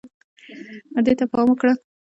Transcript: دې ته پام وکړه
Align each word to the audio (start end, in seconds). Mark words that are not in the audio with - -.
دې 1.05 1.13
ته 1.19 1.25
پام 1.31 1.47
وکړه 1.49 1.73